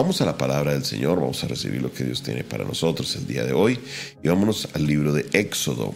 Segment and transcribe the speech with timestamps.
[0.00, 3.14] Vamos a la palabra del Señor, vamos a recibir lo que Dios tiene para nosotros
[3.16, 3.78] el día de hoy
[4.22, 5.92] y vámonos al libro de Éxodo,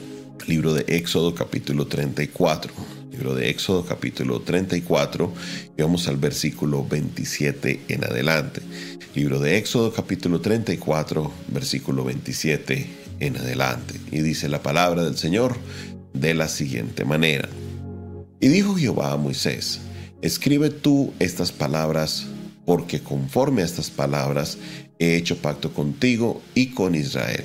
[0.46, 2.70] libro de Éxodo capítulo 34.
[3.10, 5.32] Libro de Éxodo capítulo 34
[5.78, 8.60] y vamos al versículo 27 en adelante.
[9.14, 12.86] Libro de Éxodo capítulo 34 versículo 27
[13.20, 13.94] en adelante.
[14.12, 15.56] Y dice la palabra del Señor
[16.12, 17.48] de la siguiente manera.
[18.38, 19.80] Y dijo Jehová a Moisés,
[20.20, 22.26] escribe tú estas palabras
[22.64, 24.58] porque conforme a estas palabras
[24.98, 27.44] he hecho pacto contigo y con Israel.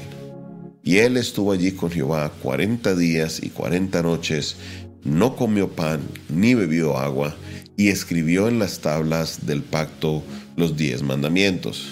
[0.84, 4.55] Y él estuvo allí con Jehová cuarenta días y cuarenta noches,
[5.03, 7.35] no comió pan ni bebió agua,
[7.77, 10.23] y escribió en las tablas del pacto
[10.58, 11.89] los diez mandamientos.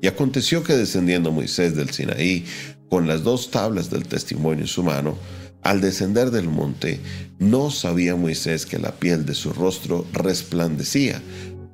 [0.00, 2.44] Y aconteció que descendiendo Moisés del Sinaí
[2.88, 5.18] con las dos tablas del testimonio en su mano,
[5.62, 7.00] al descender del monte,
[7.38, 11.20] no sabía Moisés que la piel de su rostro resplandecía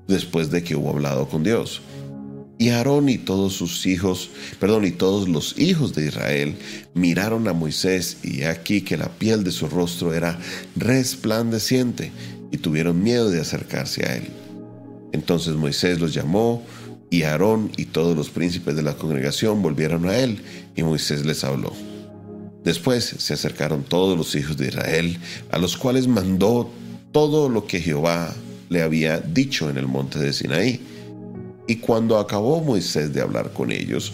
[0.08, 1.82] después de que hubo hablado con Dios.
[2.56, 4.30] Y Aarón y todos sus hijos,
[4.60, 6.56] perdón, y todos los hijos de Israel
[6.94, 10.38] miraron a Moisés y aquí que la piel de su rostro era
[10.77, 12.12] resplandeciente
[12.52, 14.28] y tuvieron miedo de acercarse a él.
[15.12, 16.62] Entonces Moisés los llamó
[17.11, 20.41] y Aarón y todos los príncipes de la congregación volvieron a él
[20.77, 21.72] y Moisés les habló.
[22.64, 25.18] Después se acercaron todos los hijos de Israel,
[25.50, 26.70] a los cuales mandó
[27.12, 28.34] todo lo que Jehová
[28.69, 30.81] le había dicho en el monte de Sinaí
[31.67, 34.12] y cuando acabó Moisés de hablar con ellos,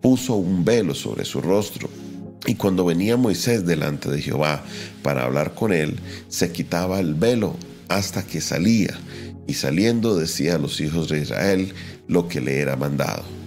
[0.00, 1.88] puso un velo sobre su rostro.
[2.46, 4.64] Y cuando venía Moisés delante de Jehová
[5.02, 7.56] para hablar con él, se quitaba el velo
[7.88, 8.98] hasta que salía,
[9.46, 11.72] y saliendo decía a los hijos de Israel
[12.06, 13.41] lo que le era mandado.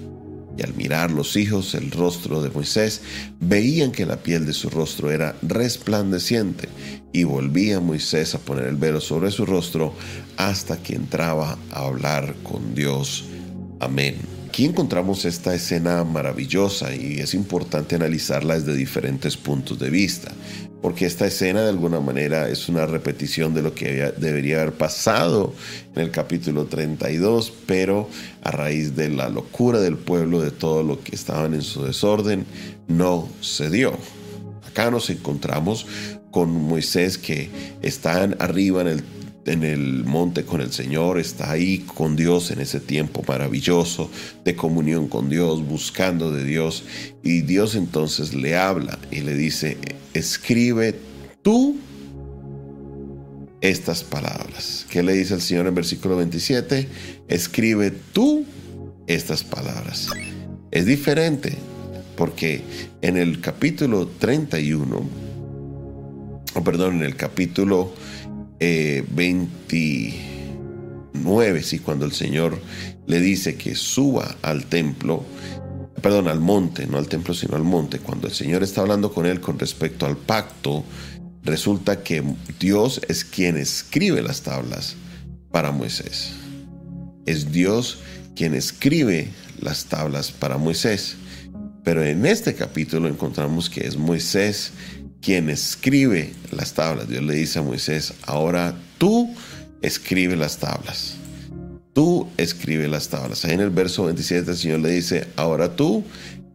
[0.57, 3.01] Y al mirar los hijos el rostro de Moisés,
[3.39, 6.69] veían que la piel de su rostro era resplandeciente,
[7.11, 9.93] y volvía Moisés a poner el velo sobre su rostro
[10.37, 13.25] hasta que entraba a hablar con Dios
[13.79, 14.15] Amén.
[14.47, 20.31] Aquí encontramos esta escena maravillosa y es importante analizarla desde diferentes puntos de vista,
[20.85, 25.51] porque esta escena de alguna manera es una repetición de lo que debería haber pasado
[25.95, 28.07] en el capítulo 32, pero
[28.43, 32.45] a raíz de la locura del pueblo, de todo lo que estaban en su desorden,
[32.87, 33.97] no se dio.
[34.67, 35.87] Acá nos encontramos
[36.29, 37.49] con Moisés que
[37.81, 39.03] está arriba en el
[39.45, 44.09] en el monte con el Señor, está ahí con Dios en ese tiempo maravilloso
[44.43, 46.83] de comunión con Dios, buscando de Dios.
[47.23, 49.77] Y Dios entonces le habla y le dice,
[50.13, 50.95] escribe
[51.41, 51.77] tú
[53.61, 54.85] estas palabras.
[54.89, 56.87] ¿Qué le dice el Señor en versículo 27?
[57.27, 58.45] Escribe tú
[59.07, 60.09] estas palabras.
[60.71, 61.55] Es diferente
[62.15, 62.61] porque
[63.01, 65.09] en el capítulo 31,
[66.55, 67.93] o perdón, en el capítulo
[68.59, 72.59] 29, eh, cuando el Señor
[73.07, 75.23] le dice que suba al templo,
[76.01, 79.25] perdón, al monte, no al templo, sino al monte, cuando el Señor está hablando con
[79.25, 80.83] él con respecto al pacto,
[81.43, 82.23] resulta que
[82.59, 84.95] Dios es quien escribe las tablas
[85.51, 86.33] para Moisés.
[87.25, 87.99] Es Dios
[88.35, 89.29] quien escribe
[89.61, 91.15] las tablas para Moisés.
[91.83, 94.71] Pero en este capítulo encontramos que es Moisés
[95.25, 97.09] quien escribe las tablas.
[97.09, 99.33] Dios le dice a Moisés, ahora tú
[99.81, 101.15] escribe las tablas.
[101.93, 103.43] Tú escribe las tablas.
[103.43, 106.03] Ahí en el verso 27 el Señor le dice, ahora tú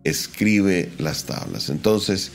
[0.05, 1.69] escribe las tablas.
[1.69, 2.31] Entonces,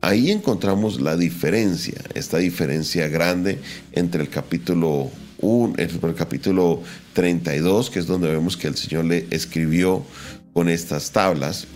[0.00, 3.58] ahí encontramos la diferencia, esta diferencia grande
[3.90, 6.84] entre el capítulo 1, el capítulo
[7.14, 10.04] 32, que es donde vemos que el Señor le escribió
[10.52, 11.66] con estas tablas,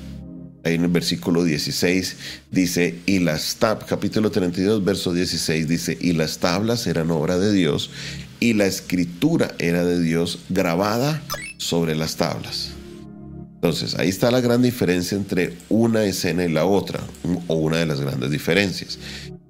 [0.64, 2.16] ahí en el versículo 16
[2.50, 7.52] dice, y las tablas, capítulo 32, verso 16 dice, y las tablas eran obra de
[7.52, 7.90] Dios
[8.40, 11.22] y la escritura era de Dios grabada
[11.58, 12.70] sobre las tablas.
[13.54, 17.00] Entonces, ahí está la gran diferencia entre una escena y la otra,
[17.46, 18.98] o una de las grandes diferencias,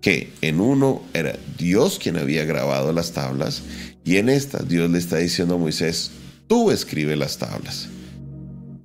[0.01, 3.63] que en uno era Dios quien había grabado las tablas
[4.05, 6.13] y en esta Dios le está diciendo a Moisés,
[6.47, 7.89] tú escribe las tablas.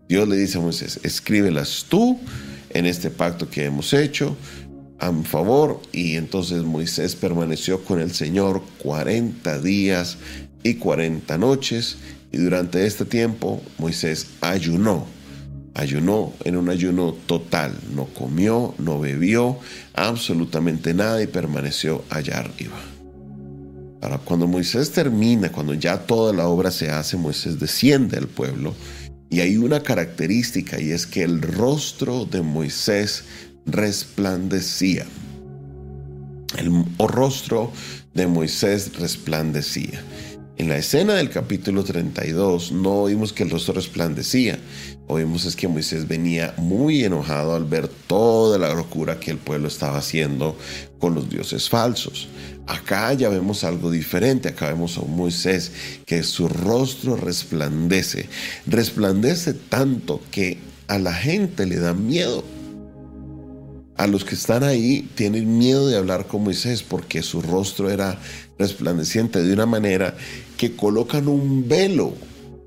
[0.09, 2.19] Dios le dice a Moisés, escríbelas tú
[2.71, 4.35] en este pacto que hemos hecho
[4.97, 5.83] a mi favor.
[5.91, 10.17] Y entonces Moisés permaneció con el Señor 40 días
[10.63, 11.97] y 40 noches.
[12.31, 15.05] Y durante este tiempo Moisés ayunó.
[15.75, 17.75] Ayunó en un ayuno total.
[17.93, 19.59] No comió, no bebió
[19.93, 22.79] absolutamente nada y permaneció allá arriba.
[24.01, 28.73] Ahora, cuando Moisés termina, cuando ya toda la obra se hace, Moisés desciende al pueblo
[29.29, 33.23] y hay una característica y es que el rostro de Moisés
[33.65, 35.05] resplandecía.
[36.57, 37.71] El rostro
[38.13, 40.01] de Moisés resplandecía.
[40.59, 44.59] En la escena del capítulo 32 no oímos que el rostro resplandecía,
[45.07, 49.69] oímos es que Moisés venía muy enojado al ver toda la locura que el pueblo
[49.69, 50.57] estaba haciendo
[50.99, 52.27] con los dioses falsos.
[52.67, 55.71] Acá ya vemos algo diferente, acá vemos a Moisés
[56.05, 58.27] que su rostro resplandece,
[58.67, 60.57] resplandece tanto que
[60.89, 62.43] a la gente le da miedo.
[63.95, 68.19] A los que están ahí tienen miedo de hablar con Moisés porque su rostro era
[68.57, 70.15] resplandeciente de una manera
[70.59, 72.13] que colocan un velo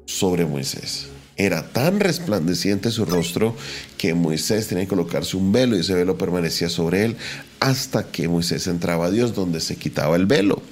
[0.06, 1.08] sobre Moisés.
[1.36, 3.54] Era tan resplandeciente su rostro
[3.98, 7.16] que Moisés tenía que colocarse un velo y ese velo permanecía sobre él
[7.60, 10.62] hasta que Moisés entraba a Dios donde se quitaba el velo.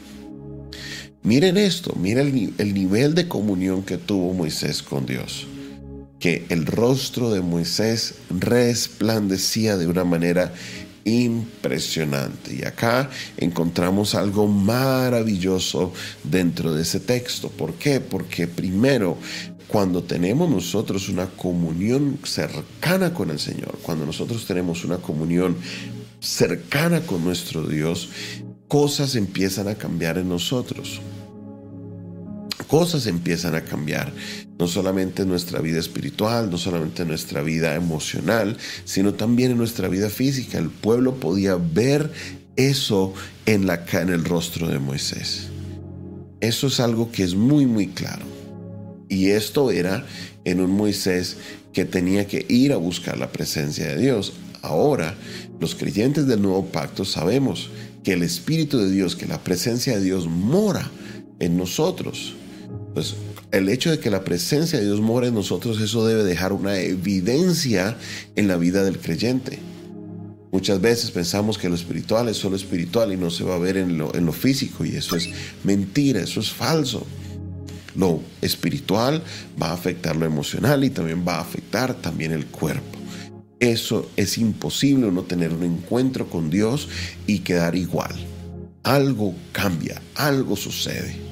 [1.22, 5.46] Miren esto, miren el, el nivel de comunión que tuvo Moisés con Dios
[6.20, 10.52] que el rostro de Moisés resplandecía de una manera
[11.04, 12.54] impresionante.
[12.54, 15.92] Y acá encontramos algo maravilloso
[16.24, 17.48] dentro de ese texto.
[17.48, 18.00] ¿Por qué?
[18.00, 19.16] Porque primero,
[19.68, 25.56] cuando tenemos nosotros una comunión cercana con el Señor, cuando nosotros tenemos una comunión
[26.20, 28.08] cercana con nuestro Dios,
[28.68, 31.00] cosas empiezan a cambiar en nosotros
[32.70, 34.12] cosas empiezan a cambiar,
[34.60, 39.56] no solamente en nuestra vida espiritual, no solamente en nuestra vida emocional, sino también en
[39.56, 40.58] nuestra vida física.
[40.58, 42.12] El pueblo podía ver
[42.56, 43.14] eso
[43.46, 45.48] en, la, en el rostro de Moisés.
[46.42, 48.26] Eso es algo que es muy, muy claro.
[49.08, 50.04] Y esto era
[50.44, 51.38] en un Moisés
[51.72, 54.34] que tenía que ir a buscar la presencia de Dios.
[54.60, 55.14] Ahora,
[55.58, 57.70] los creyentes del nuevo pacto sabemos
[58.04, 60.90] que el Espíritu de Dios, que la presencia de Dios mora
[61.38, 62.34] en nosotros.
[62.94, 63.14] Pues
[63.52, 66.78] el hecho de que la presencia de Dios mora en nosotros, eso debe dejar una
[66.78, 67.96] evidencia
[68.36, 69.58] en la vida del creyente.
[70.52, 73.76] Muchas veces pensamos que lo espiritual es solo espiritual y no se va a ver
[73.76, 75.28] en lo, en lo físico y eso es
[75.62, 77.06] mentira, eso es falso.
[77.94, 79.22] Lo espiritual
[79.60, 82.98] va a afectar lo emocional y también va a afectar también el cuerpo.
[83.60, 86.88] Eso es imposible no tener un encuentro con Dios
[87.26, 88.14] y quedar igual.
[88.82, 91.29] Algo cambia, algo sucede.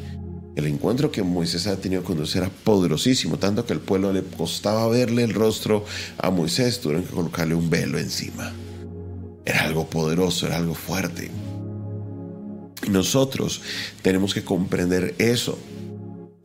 [0.59, 4.25] El encuentro que Moisés ha tenido con Dios era poderosísimo, tanto que al pueblo le
[4.25, 5.85] costaba verle el rostro
[6.19, 8.53] a Moisés, tuvieron que colocarle un velo encima.
[9.45, 11.31] Era algo poderoso, era algo fuerte.
[12.85, 13.63] Y nosotros
[14.03, 15.57] tenemos que comprender eso.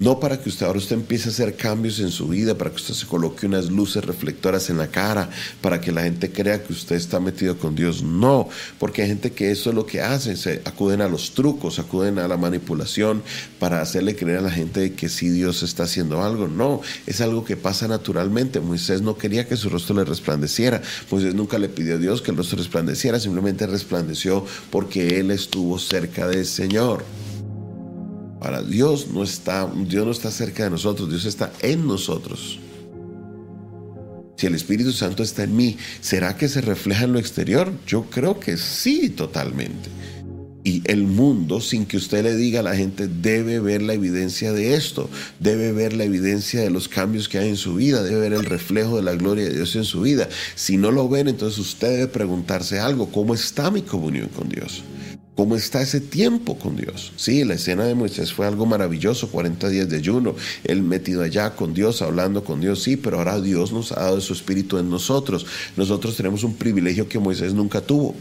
[0.03, 2.75] No para que usted ahora usted empiece a hacer cambios en su vida, para que
[2.75, 5.29] usted se coloque unas luces reflectoras en la cara,
[5.61, 8.03] para que la gente crea que usted está metido con Dios.
[8.03, 11.79] No, porque hay gente que eso es lo que hace, se acuden a los trucos,
[11.79, 13.23] acuden a la manipulación
[13.59, 16.49] para hacerle creer a la gente que sí Dios está haciendo algo.
[16.49, 18.59] No, es algo que pasa naturalmente.
[18.59, 20.81] Moisés no quería que su rostro le resplandeciera.
[21.11, 25.79] Moisés nunca le pidió a Dios que el rostro resplandeciera, simplemente resplandeció porque él estuvo
[25.79, 27.05] cerca del Señor.
[28.43, 32.59] Para Dios no está, Dios no está cerca de nosotros, Dios está en nosotros.
[34.35, 37.71] Si el Espíritu Santo está en mí, ¿será que se refleja en lo exterior?
[37.87, 39.89] Yo creo que sí, totalmente.
[40.65, 44.51] Y el mundo, sin que usted le diga a la gente, debe ver la evidencia
[44.51, 45.09] de esto,
[45.39, 48.43] debe ver la evidencia de los cambios que hay en su vida, debe ver el
[48.43, 50.27] reflejo de la gloria de Dios en su vida.
[50.55, 54.83] Si no lo ven, entonces usted debe preguntarse algo, ¿cómo está mi comunión con Dios?
[55.35, 57.11] ¿Cómo está ese tiempo con Dios?
[57.15, 61.55] Sí, la escena de Moisés fue algo maravilloso, 40 días de ayuno, él metido allá
[61.55, 64.91] con Dios, hablando con Dios, sí, pero ahora Dios nos ha dado su espíritu en
[64.91, 65.47] nosotros.
[65.75, 68.13] Nosotros tenemos un privilegio que Moisés nunca tuvo.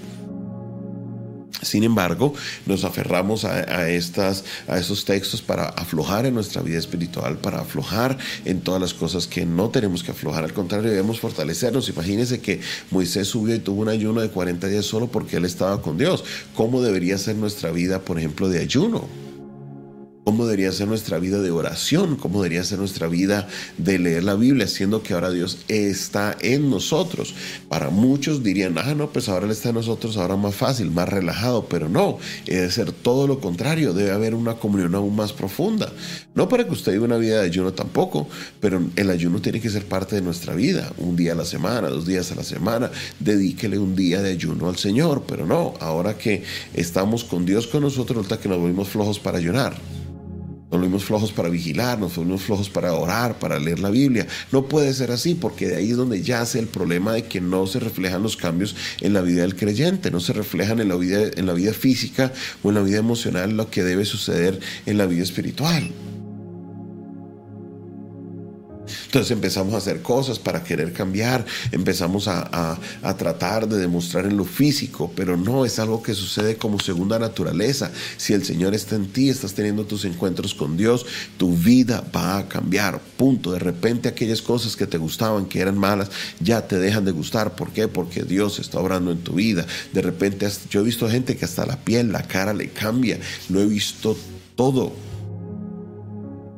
[1.62, 2.34] Sin embargo,
[2.66, 8.18] nos aferramos a, estas, a esos textos para aflojar en nuestra vida espiritual, para aflojar
[8.44, 10.44] en todas las cosas que no tenemos que aflojar.
[10.44, 11.88] Al contrario, debemos fortalecernos.
[11.88, 15.80] Imagínense que Moisés subió y tuvo un ayuno de 40 días solo porque él estaba
[15.80, 16.24] con Dios.
[16.54, 19.31] ¿Cómo debería ser nuestra vida, por ejemplo, de ayuno?
[20.24, 24.34] Cómo debería ser nuestra vida de oración, cómo debería ser nuestra vida de leer la
[24.34, 27.34] Biblia, siendo que ahora Dios está en nosotros.
[27.68, 31.08] Para muchos dirían, ah, no, pues ahora Él está en nosotros, ahora más fácil, más
[31.08, 35.92] relajado, pero no, debe ser todo lo contrario, debe haber una comunión aún más profunda.
[36.34, 38.28] No para que usted viva una vida de ayuno tampoco,
[38.60, 41.88] pero el ayuno tiene que ser parte de nuestra vida, un día a la semana,
[41.88, 46.16] dos días a la semana, dedíquele un día de ayuno al Señor, pero no, ahora
[46.16, 50.01] que estamos con Dios con nosotros, resulta que nos volvimos flojos para ayunar.
[50.72, 54.26] Nos volvimos flojos para vigilar, nos volvimos flojos para orar, para leer la Biblia.
[54.52, 57.66] No puede ser así, porque de ahí es donde yace el problema de que no
[57.66, 61.30] se reflejan los cambios en la vida del creyente, no se reflejan en la vida,
[61.36, 65.04] en la vida física o en la vida emocional lo que debe suceder en la
[65.04, 65.90] vida espiritual.
[69.12, 72.78] Entonces empezamos a hacer cosas para querer cambiar, empezamos a,
[73.18, 77.92] tratar de demostrar en lo físico, pero no es algo que sucede como segunda naturaleza.
[78.16, 81.04] Si el Señor está en ti, estás teniendo tus encuentros con Dios,
[81.36, 83.02] tu vida va a cambiar.
[83.18, 83.52] Punto.
[83.52, 87.54] De repente aquellas cosas que te gustaban, que eran malas, ya te dejan de gustar.
[87.54, 87.88] ¿Por qué?
[87.88, 89.66] Porque Dios está obrando en tu vida.
[89.92, 93.20] De repente yo he visto gente que hasta la piel, la cara le cambia.
[93.50, 94.16] Lo he visto
[94.56, 95.11] todo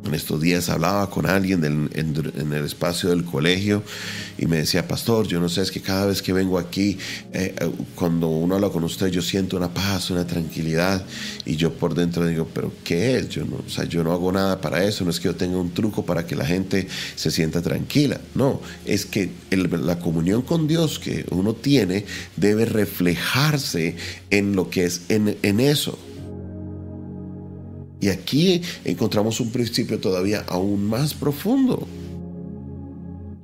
[0.07, 3.83] en estos días hablaba con alguien en, el espacio del colegio
[4.39, 6.99] y me decía, pastor, yo no sé, es que cada vez que vengo aquí,
[7.33, 11.05] eh, eh, cuando uno habla con usted, yo siento una paz, una tranquilidad
[11.45, 13.29] y yo por dentro digo, pero ¿qué es?
[13.29, 15.57] Yo no, o sea, yo no hago nada para eso, no es que yo tenga
[15.59, 20.67] un truco para que la gente se sienta tranquila, no, es que la comunión con
[20.67, 22.05] Dios que uno tiene
[22.37, 23.97] debe reflejarse
[24.31, 25.99] en lo que es en, en eso.
[28.05, 31.89] Y aquí encontramos un principio todavía aún más profundo.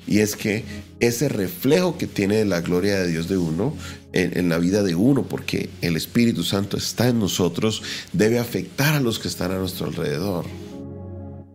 [0.06, 0.64] Y es que
[0.98, 3.74] ese reflejo que tiene la gloria de Dios de uno,
[4.12, 9.00] en, la vida de uno, porque el Espíritu Santo está en nosotros, debe afectar a
[9.00, 10.44] los que están a nuestro alrededor.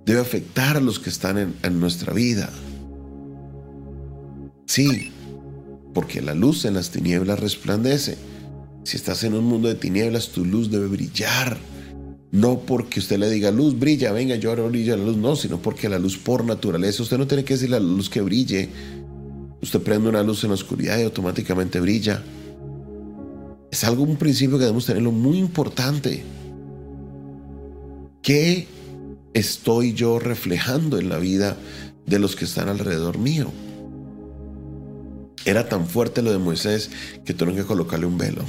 [0.08, 2.50] Debe afectar a los que están en, en nuestra vida.
[4.66, 5.12] Sí,
[5.94, 8.18] porque la luz en las tinieblas resplandece.
[8.84, 11.60] Si estás en un mundo de tinieblas, tu luz debe brillar
[12.32, 15.62] no porque usted le diga luz, brilla, venga, yo ahora brilla la luz, no, sino
[15.62, 18.70] porque la luz por naturaleza, usted no tiene que decir la luz que brille.
[19.62, 22.24] Usted prende una luz en la oscuridad y automáticamente brilla.
[23.72, 26.24] Es algo, un principio que debemos tenerlo muy importante.
[28.22, 28.68] ¿Qué
[29.34, 31.58] estoy yo reflejando en la vida
[32.06, 33.52] de los que están alrededor mío?
[35.46, 36.90] Era tan fuerte lo de Moisés
[37.24, 38.44] que tuvieron que colocarle un velo.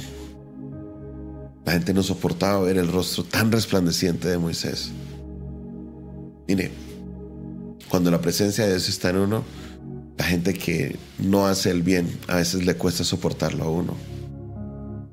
[1.67, 4.89] La gente no soportaba ver el rostro tan resplandeciente de Moisés.
[6.47, 6.71] Mire,
[7.89, 9.43] cuando la presencia de Dios está en uno,
[10.17, 13.97] la gente que no hace el bien, a veces le cuesta soportarlo a uno.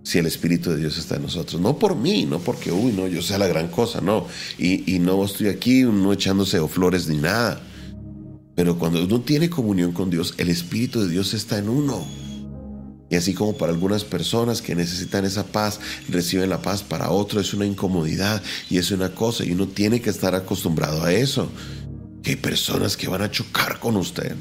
[0.04, 1.60] Si el Espíritu de Dios está en nosotros.
[1.60, 4.28] No por mí, no porque, uy, no, yo sea la gran cosa, no.
[4.56, 7.60] Y, y no estoy aquí no echándose flores ni nada.
[8.54, 12.06] Pero cuando uno tiene comunión con Dios, el Espíritu de Dios está en uno.
[13.10, 17.48] Y así como para algunas personas que necesitan esa paz, reciben la paz, para otros
[17.48, 21.48] es una incomodidad y es una cosa y uno tiene que estar acostumbrado a eso.
[22.22, 24.34] Que hay personas que van a chocar con usted.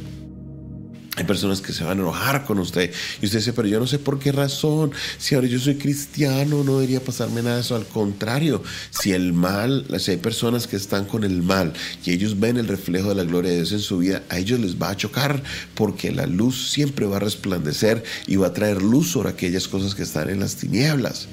[1.15, 2.91] Hay personas que se van a enojar con usted.
[3.21, 4.91] Y usted dice, pero yo no sé por qué razón.
[5.19, 7.75] Si ahora yo soy cristiano, no debería pasarme nada de eso.
[7.75, 12.39] Al contrario, si el mal, si hay personas que están con el mal y ellos
[12.39, 14.89] ven el reflejo de la gloria de Dios en su vida, a ellos les va
[14.89, 15.43] a chocar
[15.75, 19.93] porque la luz siempre va a resplandecer y va a traer luz sobre aquellas cosas
[19.93, 21.27] que están en las tinieblas.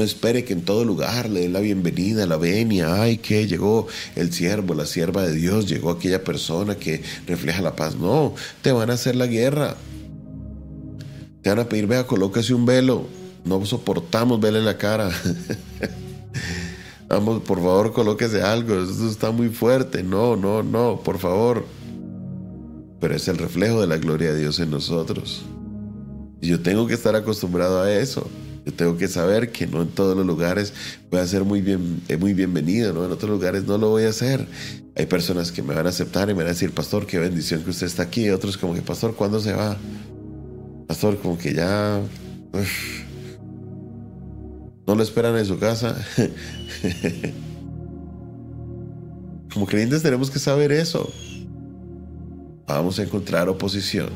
[0.00, 3.02] No espere que en todo lugar le den la bienvenida, la venia.
[3.02, 7.76] Ay, que llegó el siervo, la sierva de Dios, llegó aquella persona que refleja la
[7.76, 7.96] paz.
[7.96, 9.76] No, te van a hacer la guerra.
[11.42, 13.08] Te van a pedir, vea, colócase un velo.
[13.44, 15.10] No soportamos verle la cara.
[17.10, 18.82] Vamos, por favor, colóquese algo.
[18.82, 20.02] Esto está muy fuerte.
[20.02, 21.66] No, no, no, por favor.
[23.00, 25.42] Pero es el reflejo de la gloria de Dios en nosotros.
[26.40, 28.26] Y yo tengo que estar acostumbrado a eso.
[28.70, 30.72] Yo tengo que saber que no en todos los lugares
[31.10, 33.04] voy a ser muy, bien, eh, muy bienvenido, ¿no?
[33.04, 34.46] En otros lugares no lo voy a hacer.
[34.94, 37.64] Hay personas que me van a aceptar y me van a decir, pastor, qué bendición
[37.64, 38.30] que usted está aquí.
[38.30, 39.76] Otros como que, pastor, ¿cuándo se va?
[40.86, 42.00] Pastor, como que ya...
[44.86, 45.96] no lo esperan en su casa.
[49.52, 51.12] como creyentes tenemos que saber eso.
[52.68, 54.10] Vamos a encontrar oposición.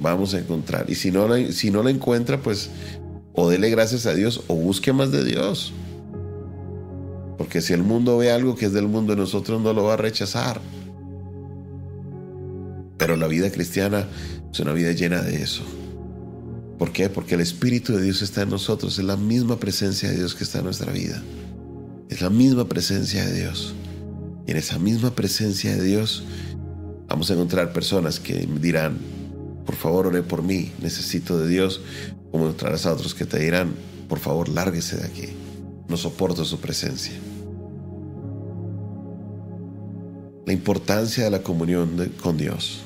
[0.00, 0.86] Vamos a encontrar.
[0.88, 2.70] Y si no, si no la encuentra, pues
[3.34, 5.72] o dele gracias a Dios o busque más de Dios.
[7.36, 9.96] Porque si el mundo ve algo que es del mundo, nosotros no lo va a
[9.96, 10.60] rechazar.
[12.96, 14.06] Pero la vida cristiana
[14.52, 15.62] es una vida llena de eso.
[16.78, 17.08] ¿Por qué?
[17.08, 18.98] Porque el Espíritu de Dios está en nosotros.
[18.98, 21.22] Es la misma presencia de Dios que está en nuestra vida.
[22.08, 23.74] Es la misma presencia de Dios.
[24.46, 26.24] Y en esa misma presencia de Dios
[27.08, 28.98] vamos a encontrar personas que dirán,
[29.64, 31.80] por favor, ore por mí, necesito de Dios,
[32.30, 33.74] como encontrarás a otros que te dirán,
[34.08, 35.28] por favor, lárguese de aquí,
[35.88, 37.14] no soporto su presencia.
[40.46, 42.82] La importancia de la comunión con Dios.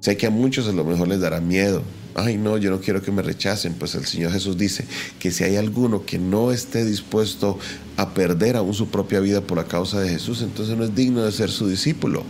[0.00, 1.82] Sé que a muchos a lo mejor les dará miedo.
[2.14, 3.74] Ay, no, yo no quiero que me rechacen.
[3.74, 4.86] Pues el Señor Jesús dice
[5.18, 7.58] que si hay alguno que no esté dispuesto
[7.96, 11.22] a perder aún su propia vida por la causa de Jesús, entonces no es digno
[11.22, 12.24] de ser su discípulo.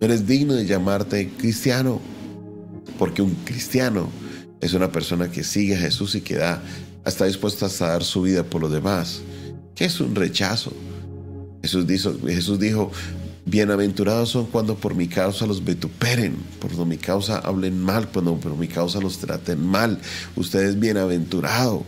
[0.00, 2.00] No eres digno de llamarte cristiano.
[2.98, 4.08] Porque un cristiano
[4.60, 6.62] es una persona que sigue a Jesús y que da,
[7.04, 9.20] está dispuesta a dar su vida por los demás.
[9.74, 10.72] ¿Qué es un rechazo?
[11.62, 12.90] Jesús dijo, Jesús dijo
[13.48, 18.56] Bienaventurados son cuando por mi causa los vituperen, por mi causa hablen mal, cuando por
[18.56, 20.00] mi causa los traten mal.
[20.34, 21.84] Usted es bienaventurado.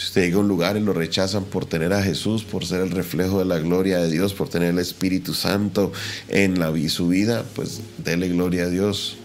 [0.00, 2.80] Si usted llega a un lugar y lo rechazan por tener a Jesús, por ser
[2.80, 5.92] el reflejo de la gloria de Dios, por tener el Espíritu Santo
[6.28, 6.56] en
[6.88, 9.18] su vida, pues dele gloria a Dios,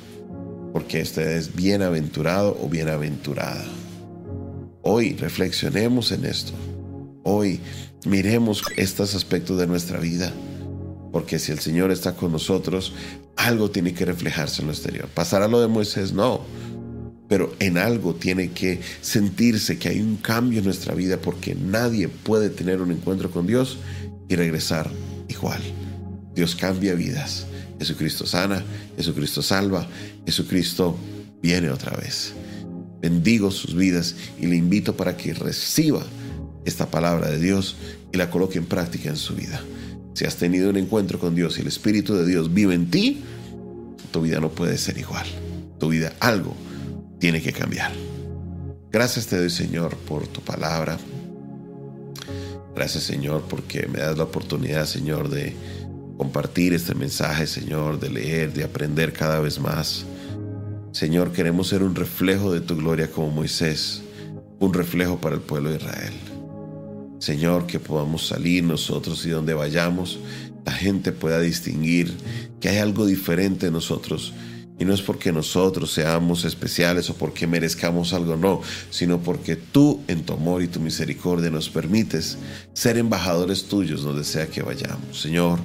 [0.73, 3.63] porque usted es bienaventurado o bienaventurada.
[4.81, 6.51] Hoy reflexionemos en esto.
[7.23, 7.61] Hoy
[8.05, 10.33] miremos estos aspectos de nuestra vida.
[11.13, 12.91] Porque si el Señor está con nosotros,
[13.37, 15.07] algo tiene que reflejarse en lo exterior.
[15.07, 16.11] ¿Pasará lo de Moisés?
[16.11, 16.41] No.
[17.27, 22.07] Pero en algo tiene que sentirse que hay un cambio en nuestra vida porque nadie
[22.07, 23.77] puede tener un encuentro con Dios
[24.29, 24.91] y regresar
[25.27, 25.61] igual.
[26.35, 27.47] Dios cambia vidas.
[27.79, 28.63] Jesucristo sana,
[28.95, 29.87] Jesucristo salva,
[30.25, 30.97] Jesucristo
[31.41, 32.33] viene otra vez.
[33.01, 36.03] Bendigo sus vidas y le invito para que reciba
[36.63, 37.75] esta palabra de Dios
[38.11, 39.61] y la coloque en práctica en su vida.
[40.13, 43.21] Si has tenido un encuentro con Dios y el Espíritu de Dios vive en ti,
[44.11, 45.25] tu vida no puede ser igual.
[45.77, 46.55] Tu vida algo
[47.25, 47.91] tiene que cambiar.
[48.91, 50.99] Gracias te doy Señor por tu palabra.
[52.75, 55.55] Gracias Señor porque me das la oportunidad Señor de
[56.19, 60.05] compartir este mensaje Señor, de leer, de aprender cada vez más.
[60.91, 64.03] Señor, queremos ser un reflejo de tu gloria como Moisés,
[64.59, 66.13] un reflejo para el pueblo de Israel.
[67.17, 70.19] Señor, que podamos salir nosotros y donde vayamos,
[70.63, 72.13] la gente pueda distinguir
[72.59, 74.31] que hay algo diferente en nosotros.
[74.77, 80.01] Y no es porque nosotros seamos especiales o porque merezcamos algo, no, sino porque tú
[80.07, 82.37] en tu amor y tu misericordia nos permites
[82.73, 85.21] ser embajadores tuyos donde sea que vayamos.
[85.21, 85.59] Señor,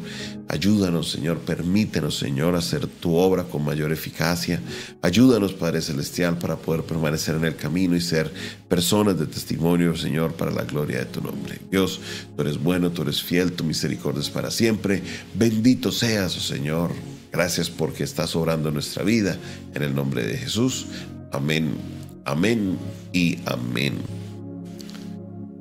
[0.50, 4.60] Ayúdanos, Señor, permítenos, Señor, hacer tu obra con mayor eficacia.
[5.00, 8.32] Ayúdanos, Padre Celestial, para poder permanecer en el camino y ser
[8.68, 11.60] personas de testimonio, Señor, para la gloria de tu nombre.
[11.70, 12.00] Dios,
[12.34, 15.04] tú eres bueno, tú eres fiel, tu misericordia es para siempre.
[15.34, 16.90] Bendito seas, oh Señor.
[17.32, 19.36] Gracias porque estás obrando en nuestra vida.
[19.74, 20.86] En el nombre de Jesús.
[21.32, 21.76] Amén,
[22.24, 22.78] amén
[23.12, 24.19] y amén.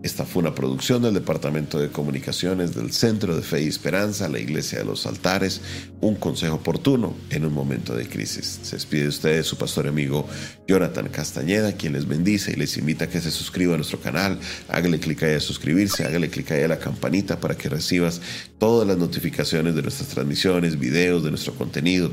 [0.10, 4.40] Esta fue una producción del Departamento de Comunicaciones del Centro de Fe y Esperanza, la
[4.40, 5.62] Iglesia de los Altares,
[6.02, 8.60] un consejo oportuno en un momento de crisis.
[8.64, 10.28] Se despide de ustedes su pastor amigo
[10.68, 14.40] Jonathan Castañeda, quien les bendice y les invita a que se suscriban a nuestro canal,
[14.68, 18.20] hágale clic ahí a suscribirse, hágale clic ahí a la campanita para que recibas
[18.58, 22.12] todas las notificaciones de nuestras transmisiones, videos, de nuestro contenido.